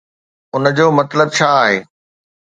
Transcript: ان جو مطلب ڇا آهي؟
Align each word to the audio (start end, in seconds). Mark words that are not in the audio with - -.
ان 0.55 0.63
جو 0.77 0.87
مطلب 0.99 1.27
ڇا 1.37 1.49
آهي؟ 1.63 1.77